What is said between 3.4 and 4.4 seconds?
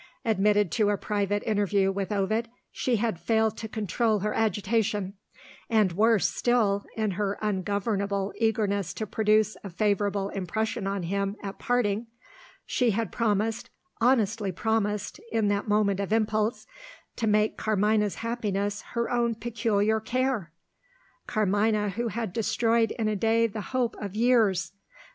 to control her